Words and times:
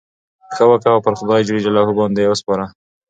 ښه 0.55 0.63
وکه! 0.69 0.89
او 0.93 0.99
پر 1.05 1.13
خدای 1.19 1.41
جل 1.47 1.57
جلاله 1.65 1.93
باندي 1.99 2.21
ئې 2.23 2.29
وسپاره. 2.31 2.65